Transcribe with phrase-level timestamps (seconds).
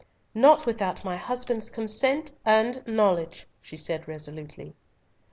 [0.33, 4.73] "Not without my husband's consent and knowledge," she said resolutely.